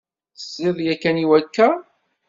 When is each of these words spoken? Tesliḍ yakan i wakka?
Tesliḍ 0.37 0.77
yakan 0.85 1.21
i 1.23 1.25
wakka? 1.29 1.69